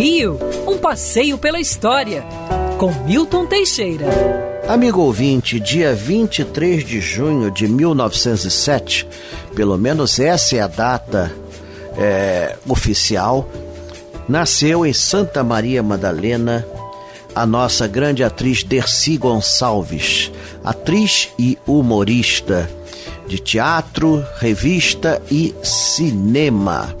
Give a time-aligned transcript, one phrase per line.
[0.00, 2.24] Rio, um passeio pela história,
[2.78, 4.06] com Milton Teixeira.
[4.66, 9.06] Amigo ouvinte, dia 23 de junho de 1907,
[9.54, 11.30] pelo menos essa é a data
[11.98, 13.46] é, oficial,
[14.26, 16.66] nasceu em Santa Maria Madalena
[17.34, 20.32] a nossa grande atriz Dercy Gonçalves,
[20.64, 22.70] atriz e humorista
[23.28, 26.96] de teatro, revista e cinema.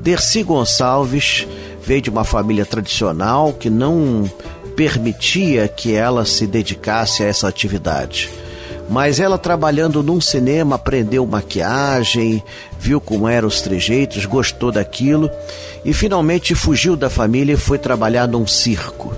[0.00, 1.46] Dercy Gonçalves
[1.84, 4.30] veio de uma família tradicional que não
[4.76, 8.30] permitia que ela se dedicasse a essa atividade.
[8.88, 12.42] Mas ela trabalhando num cinema aprendeu maquiagem,
[12.78, 15.30] viu como eram os trejeitos, gostou daquilo
[15.84, 19.12] e finalmente fugiu da família e foi trabalhar num circo.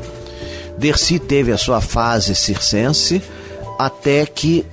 [0.76, 3.23] Dercy teve a sua fase circense
[3.78, 4.65] até que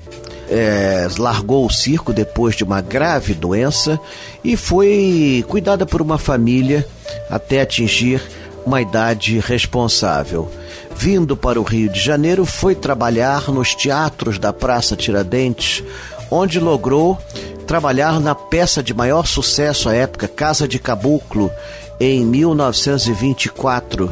[0.49, 3.99] é, largou o circo depois de uma grave doença
[4.43, 6.85] e foi cuidada por uma família
[7.29, 8.21] até atingir
[8.65, 10.49] uma idade responsável.
[10.95, 15.83] Vindo para o Rio de Janeiro, foi trabalhar nos teatros da Praça Tiradentes,
[16.29, 17.17] onde logrou
[17.65, 21.51] trabalhar na peça de maior sucesso à época, Casa de Caboclo,
[21.99, 24.11] em 1924.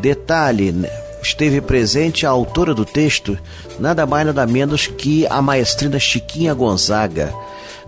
[0.00, 0.74] Detalhe,
[1.26, 3.38] esteve presente a autora do texto,
[3.78, 7.34] nada mais nada menos que a maestrina Chiquinha Gonzaga.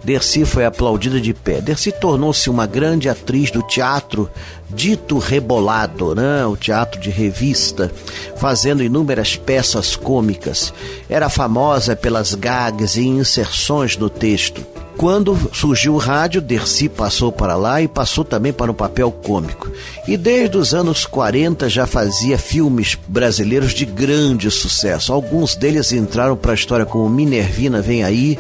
[0.03, 1.61] Dercy foi aplaudida de pé.
[1.61, 4.31] Dercy tornou-se uma grande atriz do teatro
[4.70, 6.47] dito rebolado, né?
[6.47, 7.91] o teatro de revista,
[8.36, 10.72] fazendo inúmeras peças cômicas.
[11.09, 14.64] Era famosa pelas gags e inserções no texto.
[14.98, 19.70] Quando surgiu o rádio, Dercy passou para lá e passou também para um papel cômico.
[20.08, 25.12] E desde os anos 40 já fazia filmes brasileiros de grande sucesso.
[25.12, 28.36] Alguns deles entraram para a história como Minervina Vem Aí,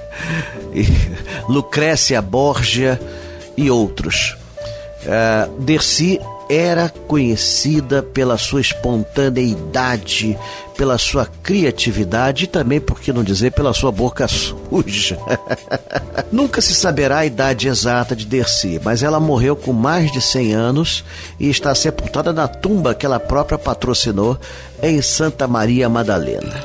[1.48, 3.00] Lucrécia Borgia
[3.56, 4.36] e outros.
[5.06, 6.20] Uh, Dercy
[6.50, 10.36] era conhecida pela sua espontaneidade,
[10.76, 15.16] pela sua criatividade e também, por que não dizer, pela sua boca suja.
[16.32, 20.52] Nunca se saberá a idade exata de Dercy, mas ela morreu com mais de 100
[20.54, 21.04] anos
[21.38, 24.36] e está sepultada na tumba que ela própria patrocinou
[24.82, 26.64] em Santa Maria Madalena.